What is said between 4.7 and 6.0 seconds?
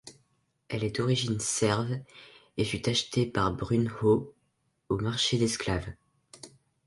au marché d'esclave.